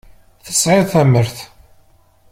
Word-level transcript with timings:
Tesɛiḍ 0.45 0.85
tamert. 0.91 1.37